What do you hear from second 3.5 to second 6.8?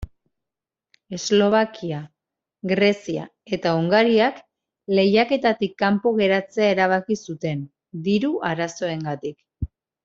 eta Hungariak lehiaketatik kanpo geratzea